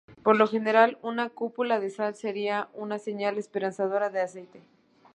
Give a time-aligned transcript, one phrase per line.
[0.23, 4.63] Por lo general, una cúpula de sal sería una señal esperanzadora de aceite.